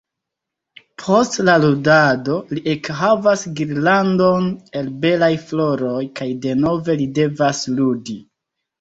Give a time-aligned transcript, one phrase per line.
[1.03, 4.51] Post la ludado li ekhavas girlandon
[4.83, 8.23] el belaj floroj kaj denove li devas ludi.